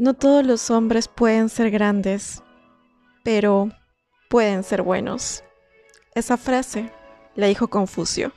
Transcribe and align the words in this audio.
No 0.00 0.14
todos 0.14 0.46
los 0.46 0.70
hombres 0.70 1.08
pueden 1.08 1.50
ser 1.50 1.70
grandes, 1.70 2.42
pero 3.22 3.68
pueden 4.30 4.64
ser 4.64 4.80
buenos. 4.80 5.44
Esa 6.14 6.38
frase 6.38 6.90
la 7.34 7.48
dijo 7.48 7.68
Confucio. 7.68 8.32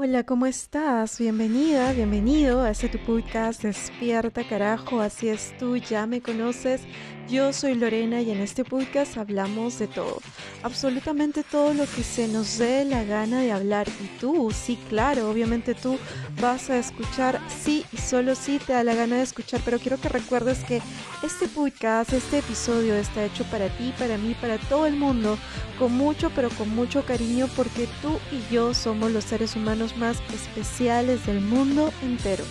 Hola, 0.00 0.22
¿cómo 0.22 0.46
estás? 0.46 1.18
Bienvenida, 1.18 1.92
bienvenido 1.92 2.62
a 2.62 2.70
este 2.70 2.88
tu 2.88 2.98
podcast 2.98 3.64
Despierta 3.64 4.46
carajo, 4.46 5.00
así 5.00 5.28
es 5.28 5.58
tú, 5.58 5.76
ya 5.76 6.06
me 6.06 6.20
conoces. 6.20 6.82
Yo 7.28 7.52
soy 7.52 7.74
Lorena 7.74 8.22
y 8.22 8.30
en 8.30 8.40
este 8.40 8.64
podcast 8.64 9.18
hablamos 9.18 9.78
de 9.78 9.86
todo, 9.86 10.22
absolutamente 10.62 11.42
todo 11.42 11.74
lo 11.74 11.84
que 11.84 12.02
se 12.02 12.26
nos 12.26 12.56
dé 12.56 12.86
la 12.86 13.04
gana 13.04 13.40
de 13.42 13.52
hablar. 13.52 13.86
Y 14.02 14.06
tú, 14.18 14.50
sí, 14.50 14.78
claro, 14.88 15.28
obviamente 15.28 15.74
tú 15.74 15.98
vas 16.40 16.70
a 16.70 16.78
escuchar, 16.78 17.38
sí 17.48 17.84
y 17.92 17.98
solo 17.98 18.34
sí 18.34 18.58
te 18.64 18.72
da 18.72 18.82
la 18.82 18.94
gana 18.94 19.16
de 19.16 19.24
escuchar, 19.24 19.60
pero 19.62 19.78
quiero 19.78 20.00
que 20.00 20.08
recuerdes 20.08 20.64
que 20.64 20.80
este 21.22 21.48
podcast, 21.48 22.14
este 22.14 22.38
episodio 22.38 22.94
está 22.94 23.24
hecho 23.24 23.44
para 23.50 23.68
ti, 23.76 23.92
para 23.98 24.16
mí, 24.16 24.34
para 24.40 24.56
todo 24.56 24.86
el 24.86 24.96
mundo, 24.96 25.36
con 25.78 25.92
mucho, 25.92 26.30
pero 26.34 26.48
con 26.50 26.74
mucho 26.74 27.04
cariño, 27.04 27.46
porque 27.56 27.88
tú 28.00 28.18
y 28.32 28.54
yo 28.54 28.72
somos 28.72 29.12
los 29.12 29.24
seres 29.24 29.54
humanos 29.54 29.87
más 29.96 30.20
especiales 30.32 31.24
del 31.26 31.40
mundo 31.40 31.90
entero. 32.02 32.44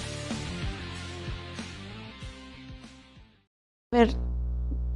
A 3.94 3.98
ver, 3.98 4.10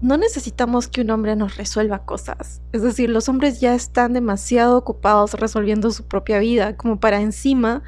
no 0.01 0.17
necesitamos 0.17 0.87
que 0.87 1.01
un 1.01 1.11
hombre 1.11 1.35
nos 1.35 1.57
resuelva 1.57 2.05
cosas. 2.05 2.61
Es 2.71 2.81
decir, 2.81 3.09
los 3.09 3.29
hombres 3.29 3.61
ya 3.61 3.75
están 3.75 4.13
demasiado 4.13 4.77
ocupados 4.77 5.35
resolviendo 5.35 5.91
su 5.91 6.05
propia 6.05 6.39
vida 6.39 6.75
como 6.75 6.99
para 6.99 7.21
encima 7.21 7.83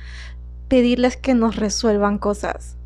pedirles 0.68 1.18
que 1.18 1.34
nos 1.34 1.56
resuelvan 1.56 2.20
cosas. 2.20 2.78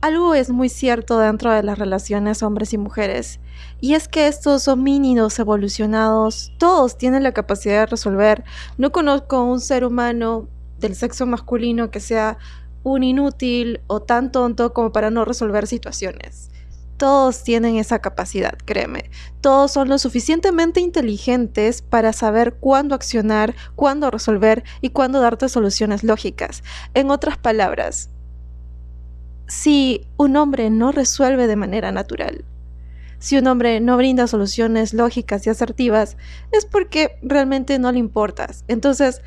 Algo 0.00 0.34
es 0.34 0.50
muy 0.50 0.68
cierto 0.68 1.18
dentro 1.18 1.50
de 1.50 1.62
las 1.62 1.78
relaciones 1.78 2.42
hombres 2.42 2.74
y 2.74 2.78
mujeres, 2.78 3.40
y 3.80 3.94
es 3.94 4.06
que 4.06 4.26
estos 4.26 4.68
homínidos 4.68 5.38
evolucionados, 5.38 6.52
todos 6.58 6.98
tienen 6.98 7.22
la 7.22 7.32
capacidad 7.32 7.80
de 7.80 7.86
resolver. 7.86 8.44
No 8.76 8.92
conozco 8.92 9.42
un 9.42 9.60
ser 9.60 9.84
humano 9.84 10.48
del 10.84 10.94
sexo 10.94 11.24
masculino 11.24 11.90
que 11.90 11.98
sea 11.98 12.36
un 12.82 13.02
inútil 13.02 13.80
o 13.86 14.02
tan 14.02 14.30
tonto 14.30 14.74
como 14.74 14.92
para 14.92 15.10
no 15.10 15.24
resolver 15.24 15.66
situaciones. 15.66 16.50
Todos 16.98 17.42
tienen 17.42 17.76
esa 17.76 18.00
capacidad, 18.00 18.56
créeme. 18.66 19.10
Todos 19.40 19.72
son 19.72 19.88
lo 19.88 19.98
suficientemente 19.98 20.80
inteligentes 20.80 21.80
para 21.80 22.12
saber 22.12 22.54
cuándo 22.60 22.94
accionar, 22.94 23.54
cuándo 23.74 24.10
resolver 24.10 24.62
y 24.82 24.90
cuándo 24.90 25.20
darte 25.20 25.48
soluciones 25.48 26.04
lógicas. 26.04 26.62
En 26.92 27.10
otras 27.10 27.38
palabras, 27.38 28.10
si 29.48 30.06
un 30.18 30.36
hombre 30.36 30.68
no 30.68 30.92
resuelve 30.92 31.46
de 31.46 31.56
manera 31.56 31.92
natural, 31.92 32.44
si 33.18 33.38
un 33.38 33.46
hombre 33.46 33.80
no 33.80 33.96
brinda 33.96 34.26
soluciones 34.26 34.92
lógicas 34.92 35.46
y 35.46 35.50
asertivas, 35.50 36.18
es 36.52 36.66
porque 36.66 37.18
realmente 37.22 37.78
no 37.78 37.90
le 37.90 37.98
importas. 37.98 38.64
Entonces, 38.68 39.22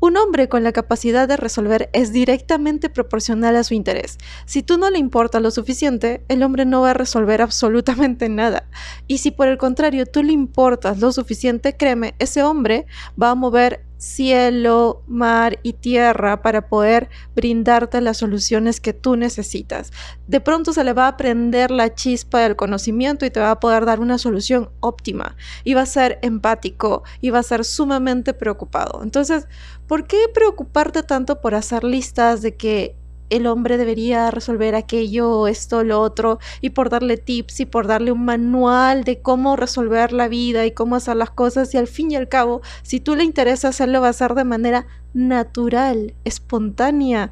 un 0.00 0.16
hombre 0.16 0.48
con 0.48 0.62
la 0.62 0.72
capacidad 0.72 1.26
de 1.26 1.36
resolver 1.36 1.90
es 1.92 2.12
directamente 2.12 2.88
proporcional 2.88 3.56
a 3.56 3.64
su 3.64 3.74
interés. 3.74 4.18
Si 4.46 4.62
tú 4.62 4.78
no 4.78 4.90
le 4.90 4.98
importa 4.98 5.40
lo 5.40 5.50
suficiente, 5.50 6.22
el 6.28 6.42
hombre 6.42 6.64
no 6.64 6.82
va 6.82 6.90
a 6.90 6.94
resolver 6.94 7.42
absolutamente 7.42 8.28
nada. 8.28 8.64
Y 9.06 9.18
si 9.18 9.30
por 9.30 9.48
el 9.48 9.58
contrario 9.58 10.06
tú 10.06 10.22
le 10.22 10.32
importas 10.32 10.98
lo 10.98 11.12
suficiente, 11.12 11.76
créeme, 11.76 12.14
ese 12.18 12.42
hombre 12.42 12.86
va 13.20 13.30
a 13.30 13.34
mover 13.34 13.87
cielo, 13.98 15.02
mar 15.06 15.58
y 15.62 15.74
tierra 15.74 16.40
para 16.40 16.68
poder 16.68 17.10
brindarte 17.34 18.00
las 18.00 18.16
soluciones 18.16 18.80
que 18.80 18.92
tú 18.92 19.16
necesitas. 19.16 19.92
De 20.26 20.40
pronto 20.40 20.72
se 20.72 20.84
le 20.84 20.92
va 20.92 21.08
a 21.08 21.16
prender 21.16 21.70
la 21.70 21.94
chispa 21.94 22.40
del 22.40 22.56
conocimiento 22.56 23.26
y 23.26 23.30
te 23.30 23.40
va 23.40 23.50
a 23.50 23.60
poder 23.60 23.84
dar 23.84 24.00
una 24.00 24.18
solución 24.18 24.70
óptima. 24.80 25.36
Y 25.64 25.74
va 25.74 25.82
a 25.82 25.86
ser 25.86 26.18
empático 26.22 27.02
y 27.20 27.30
va 27.30 27.40
a 27.40 27.42
ser 27.42 27.64
sumamente 27.64 28.32
preocupado. 28.34 29.02
Entonces, 29.02 29.46
¿por 29.86 30.06
qué 30.06 30.18
preocuparte 30.32 31.02
tanto 31.02 31.40
por 31.40 31.54
hacer 31.54 31.84
listas 31.84 32.40
de 32.40 32.56
que 32.56 32.97
el 33.30 33.46
hombre 33.46 33.76
debería 33.76 34.30
resolver 34.30 34.74
aquello, 34.74 35.46
esto, 35.46 35.84
lo 35.84 36.00
otro, 36.00 36.38
y 36.60 36.70
por 36.70 36.90
darle 36.90 37.16
tips 37.16 37.60
y 37.60 37.66
por 37.66 37.86
darle 37.86 38.12
un 38.12 38.24
manual 38.24 39.04
de 39.04 39.20
cómo 39.20 39.56
resolver 39.56 40.12
la 40.12 40.28
vida 40.28 40.66
y 40.66 40.72
cómo 40.72 40.96
hacer 40.96 41.16
las 41.16 41.30
cosas, 41.30 41.72
y 41.74 41.78
al 41.78 41.86
fin 41.86 42.10
y 42.10 42.16
al 42.16 42.28
cabo, 42.28 42.60
si 42.82 43.00
tú 43.00 43.14
le 43.14 43.24
interesa 43.24 43.68
hacerlo, 43.68 44.00
va 44.00 44.08
a 44.08 44.12
ser 44.12 44.34
de 44.34 44.44
manera 44.44 44.86
natural, 45.14 46.14
espontánea, 46.24 47.30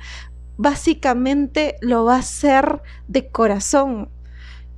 básicamente 0.56 1.76
lo 1.80 2.04
va 2.04 2.16
a 2.16 2.20
hacer 2.20 2.82
de 3.08 3.28
corazón. 3.28 4.10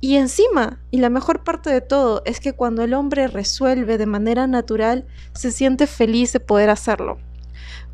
Y 0.01 0.15
encima, 0.15 0.79
y 0.91 0.99
la 0.99 1.09
mejor 1.09 1.43
parte 1.43 1.69
de 1.69 1.81
todo, 1.81 2.21
es 2.25 2.39
que 2.39 2.53
cuando 2.53 2.83
el 2.83 2.93
hombre 2.93 3.27
resuelve 3.27 3.97
de 3.97 4.05
manera 4.05 4.47
natural, 4.47 5.05
se 5.33 5.51
siente 5.51 5.87
feliz 5.87 6.31
de 6.31 6.39
poder 6.39 6.69
hacerlo. 6.69 7.17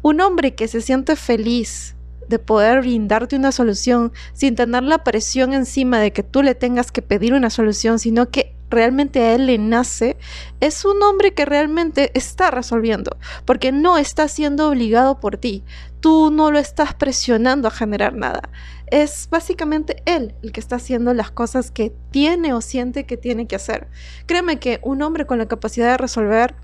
Un 0.04 0.22
hombre 0.22 0.54
que 0.54 0.68
se 0.68 0.82
siente 0.82 1.16
feliz 1.16 1.96
de 2.28 2.40
poder 2.40 2.82
brindarte 2.82 3.36
una 3.36 3.52
solución 3.52 4.12
sin 4.34 4.56
tener 4.56 4.84
la 4.84 5.04
presión 5.04 5.54
encima 5.54 6.00
de 6.00 6.14
que 6.14 6.24
tú 6.24 6.42
le 6.42 6.56
tengas 6.56 6.92
que 6.92 7.02
pedir 7.02 7.34
una 7.34 7.50
solución, 7.50 8.00
sino 8.00 8.30
que 8.30 8.56
realmente 8.70 9.22
a 9.22 9.36
él 9.36 9.46
le 9.48 9.58
nace, 9.58 10.18
es 10.60 10.86
un 10.86 11.02
hombre 11.04 11.34
que 11.34 11.46
realmente 11.46 12.12
está 12.14 12.52
resolviendo, 12.52 13.18
porque 13.46 13.72
no 13.72 13.98
está 13.98 14.28
siendo 14.28 14.70
obligado 14.70 15.20
por 15.20 15.38
ti. 15.38 15.64
Tú 16.00 16.32
no 16.32 16.52
lo 16.52 16.60
estás 16.60 16.94
presionando 16.94 17.68
a 17.68 17.72
generar 17.72 18.14
nada. 18.14 18.50
Es 18.88 19.28
básicamente 19.32 20.04
él 20.06 20.36
el 20.44 20.52
que 20.52 20.60
está 20.60 20.76
haciendo 20.76 21.14
las 21.14 21.32
cosas 21.32 21.72
que 21.72 21.94
tiene 22.12 22.54
o 22.54 22.62
siente 22.62 23.06
que 23.06 23.18
tiene 23.18 23.48
que 23.48 23.56
hacer. 23.56 23.88
Créeme 24.28 24.60
que 24.60 24.80
un 24.84 25.02
hombre 25.02 25.26
con 25.26 25.40
la 25.40 25.48
capacidad 25.48 25.92
de 25.92 25.98
resolver 25.98 26.56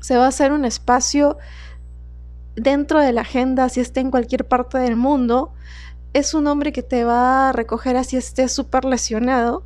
se 0.00 0.16
va 0.16 0.26
a 0.26 0.28
hacer 0.28 0.52
un 0.52 0.64
espacio 0.64 1.38
dentro 2.56 3.00
de 3.00 3.12
la 3.12 3.22
agenda, 3.22 3.68
si 3.68 3.80
esté 3.80 4.00
en 4.00 4.10
cualquier 4.10 4.46
parte 4.46 4.78
del 4.78 4.96
mundo, 4.96 5.52
es 6.12 6.34
un 6.34 6.46
hombre 6.46 6.72
que 6.72 6.82
te 6.82 7.04
va 7.04 7.48
a 7.48 7.52
recoger 7.52 7.96
así 7.96 8.16
esté 8.16 8.48
súper 8.48 8.84
lesionado. 8.84 9.64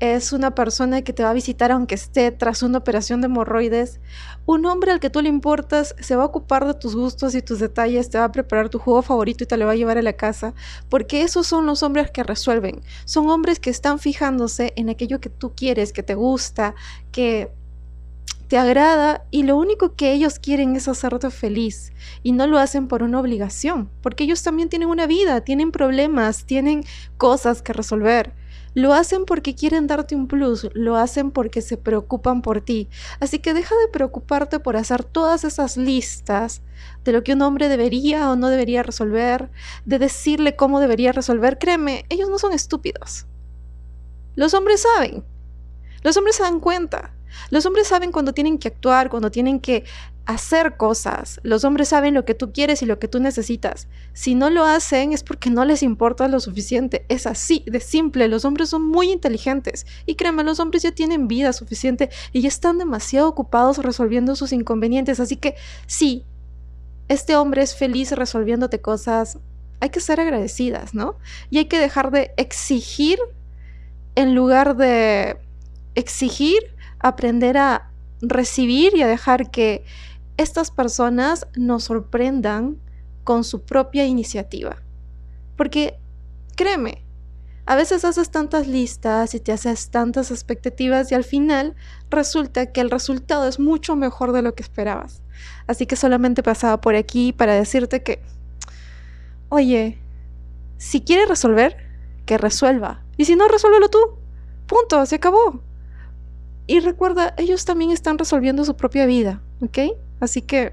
Es 0.00 0.32
una 0.32 0.54
persona 0.54 1.02
que 1.02 1.12
te 1.12 1.22
va 1.22 1.30
a 1.30 1.34
visitar 1.34 1.70
aunque 1.70 1.94
esté 1.94 2.32
tras 2.32 2.62
una 2.62 2.78
operación 2.78 3.20
de 3.20 3.26
hemorroides. 3.26 4.00
Un 4.44 4.66
hombre 4.66 4.90
al 4.90 4.98
que 4.98 5.08
tú 5.08 5.20
le 5.20 5.28
importas 5.28 5.94
se 6.00 6.16
va 6.16 6.24
a 6.24 6.26
ocupar 6.26 6.66
de 6.66 6.74
tus 6.74 6.96
gustos 6.96 7.34
y 7.34 7.42
tus 7.42 7.60
detalles, 7.60 8.10
te 8.10 8.18
va 8.18 8.24
a 8.24 8.32
preparar 8.32 8.70
tu 8.70 8.78
juego 8.78 9.02
favorito 9.02 9.44
y 9.44 9.46
te 9.46 9.56
lo 9.56 9.66
va 9.66 9.72
a 9.72 9.76
llevar 9.76 9.96
a 9.96 10.02
la 10.02 10.14
casa. 10.14 10.52
Porque 10.88 11.22
esos 11.22 11.46
son 11.46 11.64
los 11.66 11.82
hombres 11.82 12.10
que 12.10 12.24
resuelven. 12.24 12.82
Son 13.04 13.30
hombres 13.30 13.60
que 13.60 13.70
están 13.70 13.98
fijándose 13.98 14.72
en 14.76 14.88
aquello 14.88 15.20
que 15.20 15.30
tú 15.30 15.54
quieres, 15.54 15.92
que 15.92 16.02
te 16.02 16.14
gusta, 16.14 16.74
que 17.12 17.52
te 18.48 18.58
agrada 18.58 19.24
y 19.30 19.42
lo 19.44 19.56
único 19.56 19.94
que 19.94 20.12
ellos 20.12 20.38
quieren 20.38 20.76
es 20.76 20.88
hacerte 20.88 21.30
feliz 21.30 21.92
y 22.22 22.32
no 22.32 22.46
lo 22.46 22.58
hacen 22.58 22.88
por 22.88 23.02
una 23.02 23.20
obligación, 23.20 23.90
porque 24.02 24.24
ellos 24.24 24.42
también 24.42 24.68
tienen 24.68 24.88
una 24.88 25.06
vida, 25.06 25.42
tienen 25.42 25.72
problemas, 25.72 26.44
tienen 26.44 26.84
cosas 27.16 27.62
que 27.62 27.72
resolver. 27.72 28.32
Lo 28.74 28.92
hacen 28.92 29.24
porque 29.24 29.54
quieren 29.54 29.86
darte 29.86 30.16
un 30.16 30.26
plus, 30.26 30.68
lo 30.74 30.96
hacen 30.96 31.30
porque 31.30 31.62
se 31.62 31.76
preocupan 31.76 32.42
por 32.42 32.60
ti. 32.60 32.88
Así 33.20 33.38
que 33.38 33.54
deja 33.54 33.74
de 33.76 33.88
preocuparte 33.88 34.58
por 34.58 34.76
hacer 34.76 35.04
todas 35.04 35.44
esas 35.44 35.76
listas 35.76 36.60
de 37.04 37.12
lo 37.12 37.22
que 37.22 37.34
un 37.34 37.42
hombre 37.42 37.68
debería 37.68 38.28
o 38.30 38.36
no 38.36 38.48
debería 38.48 38.82
resolver, 38.82 39.48
de 39.84 40.00
decirle 40.00 40.56
cómo 40.56 40.80
debería 40.80 41.12
resolver. 41.12 41.58
Créeme, 41.58 42.04
ellos 42.08 42.28
no 42.28 42.38
son 42.40 42.52
estúpidos. 42.52 43.26
Los 44.34 44.54
hombres 44.54 44.82
saben. 44.82 45.24
Los 46.02 46.16
hombres 46.16 46.34
se 46.34 46.42
dan 46.42 46.58
cuenta. 46.58 47.13
Los 47.50 47.66
hombres 47.66 47.88
saben 47.88 48.12
cuando 48.12 48.32
tienen 48.32 48.58
que 48.58 48.68
actuar, 48.68 49.10
cuando 49.10 49.30
tienen 49.30 49.60
que 49.60 49.84
hacer 50.26 50.76
cosas. 50.76 51.38
Los 51.42 51.64
hombres 51.64 51.88
saben 51.88 52.14
lo 52.14 52.24
que 52.24 52.34
tú 52.34 52.52
quieres 52.52 52.82
y 52.82 52.86
lo 52.86 52.98
que 52.98 53.08
tú 53.08 53.20
necesitas. 53.20 53.88
Si 54.12 54.34
no 54.34 54.48
lo 54.50 54.64
hacen 54.64 55.12
es 55.12 55.22
porque 55.22 55.50
no 55.50 55.64
les 55.64 55.82
importa 55.82 56.28
lo 56.28 56.40
suficiente. 56.40 57.04
Es 57.08 57.26
así 57.26 57.62
de 57.66 57.80
simple. 57.80 58.28
Los 58.28 58.44
hombres 58.44 58.70
son 58.70 58.86
muy 58.86 59.10
inteligentes. 59.10 59.86
Y 60.06 60.14
créeme, 60.14 60.44
los 60.44 60.60
hombres 60.60 60.82
ya 60.82 60.92
tienen 60.92 61.28
vida 61.28 61.52
suficiente 61.52 62.10
y 62.32 62.40
ya 62.40 62.48
están 62.48 62.78
demasiado 62.78 63.28
ocupados 63.28 63.78
resolviendo 63.78 64.34
sus 64.34 64.52
inconvenientes. 64.52 65.20
Así 65.20 65.36
que 65.36 65.56
sí, 65.86 66.24
este 67.08 67.36
hombre 67.36 67.62
es 67.62 67.76
feliz 67.76 68.12
resolviéndote 68.12 68.80
cosas. 68.80 69.38
Hay 69.80 69.90
que 69.90 70.00
ser 70.00 70.20
agradecidas, 70.20 70.94
¿no? 70.94 71.18
Y 71.50 71.58
hay 71.58 71.66
que 71.66 71.78
dejar 71.78 72.10
de 72.10 72.32
exigir 72.38 73.18
en 74.14 74.34
lugar 74.34 74.76
de 74.76 75.36
exigir 75.94 76.73
aprender 77.04 77.58
a 77.58 77.90
recibir 78.22 78.96
y 78.96 79.02
a 79.02 79.06
dejar 79.06 79.50
que 79.50 79.84
estas 80.38 80.70
personas 80.70 81.46
nos 81.54 81.84
sorprendan 81.84 82.78
con 83.24 83.44
su 83.44 83.62
propia 83.62 84.06
iniciativa. 84.06 84.76
Porque, 85.54 85.98
créeme, 86.56 87.04
a 87.66 87.76
veces 87.76 88.06
haces 88.06 88.30
tantas 88.30 88.66
listas 88.66 89.34
y 89.34 89.40
te 89.40 89.52
haces 89.52 89.90
tantas 89.90 90.30
expectativas 90.30 91.12
y 91.12 91.14
al 91.14 91.24
final 91.24 91.74
resulta 92.08 92.72
que 92.72 92.80
el 92.80 92.90
resultado 92.90 93.46
es 93.48 93.60
mucho 93.60 93.96
mejor 93.96 94.32
de 94.32 94.40
lo 94.40 94.54
que 94.54 94.62
esperabas. 94.62 95.20
Así 95.66 95.84
que 95.84 95.96
solamente 95.96 96.42
pasaba 96.42 96.80
por 96.80 96.94
aquí 96.94 97.34
para 97.34 97.54
decirte 97.54 98.02
que, 98.02 98.22
oye, 99.50 99.98
si 100.78 101.02
quieres 101.02 101.28
resolver, 101.28 101.76
que 102.24 102.38
resuelva. 102.38 103.02
Y 103.18 103.26
si 103.26 103.36
no, 103.36 103.46
resuélvelo 103.46 103.90
tú. 103.90 103.98
Punto, 104.66 105.04
se 105.04 105.16
acabó. 105.16 105.60
Y 106.66 106.80
recuerda, 106.80 107.34
ellos 107.36 107.64
también 107.64 107.90
están 107.90 108.18
resolviendo 108.18 108.64
su 108.64 108.76
propia 108.76 109.06
vida, 109.06 109.42
¿ok? 109.60 109.78
Así 110.20 110.40
que, 110.42 110.72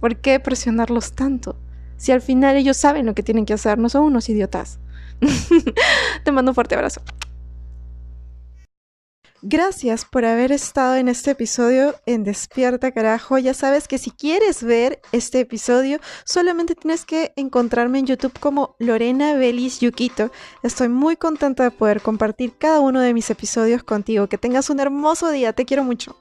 ¿por 0.00 0.16
qué 0.16 0.38
presionarlos 0.38 1.12
tanto? 1.12 1.56
Si 1.96 2.12
al 2.12 2.22
final 2.22 2.56
ellos 2.56 2.76
saben 2.76 3.06
lo 3.06 3.14
que 3.14 3.24
tienen 3.24 3.44
que 3.44 3.54
hacer, 3.54 3.78
no 3.78 3.88
son 3.88 4.04
unos 4.04 4.28
idiotas. 4.28 4.78
Te 6.24 6.30
mando 6.30 6.52
un 6.52 6.54
fuerte 6.54 6.76
abrazo. 6.76 7.02
Gracias 9.42 10.04
por 10.04 10.24
haber 10.24 10.50
estado 10.50 10.96
en 10.96 11.06
este 11.06 11.30
episodio 11.30 11.94
en 12.06 12.24
Despierta 12.24 12.90
Carajo. 12.90 13.38
Ya 13.38 13.54
sabes 13.54 13.86
que 13.86 13.96
si 13.96 14.10
quieres 14.10 14.64
ver 14.64 15.00
este 15.12 15.38
episodio, 15.38 16.00
solamente 16.24 16.74
tienes 16.74 17.04
que 17.04 17.32
encontrarme 17.36 18.00
en 18.00 18.06
YouTube 18.06 18.36
como 18.40 18.74
Lorena 18.80 19.34
Belis 19.34 19.78
Yuquito. 19.78 20.32
Estoy 20.64 20.88
muy 20.88 21.16
contenta 21.16 21.62
de 21.62 21.70
poder 21.70 22.02
compartir 22.02 22.58
cada 22.58 22.80
uno 22.80 23.00
de 23.00 23.14
mis 23.14 23.30
episodios 23.30 23.84
contigo. 23.84 24.26
Que 24.26 24.38
tengas 24.38 24.70
un 24.70 24.80
hermoso 24.80 25.30
día. 25.30 25.52
Te 25.52 25.64
quiero 25.64 25.84
mucho. 25.84 26.16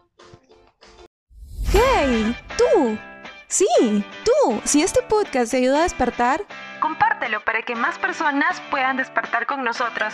¡Hey! 1.71 2.35
¡Tú! 2.55 2.99
Sí, 3.47 3.65
tú. 4.25 4.61
Si 4.63 4.83
este 4.83 5.01
podcast 5.01 5.51
te 5.51 5.57
ayuda 5.57 5.79
a 5.79 5.83
despertar, 5.83 6.45
compártelo 6.81 7.43
para 7.43 7.63
que 7.63 7.75
más 7.75 7.97
personas 7.97 8.61
puedan 8.69 8.97
despertar 8.97 9.47
con 9.47 9.63
nosotros. 9.63 10.13